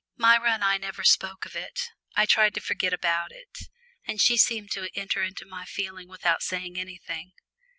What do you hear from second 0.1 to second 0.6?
Myra